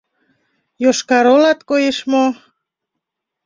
[0.83, 2.25] Йошкар-Олат коеш мо?